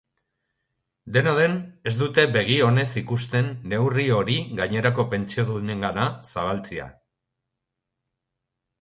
[1.17, 1.53] Dena den,
[1.91, 6.93] ez dute begi onez ikusten neurri hori gainerako pentsiodunengana zabaltzea.